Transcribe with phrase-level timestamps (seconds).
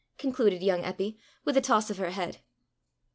[0.17, 2.39] concluded young Eppy, with a toss of her head.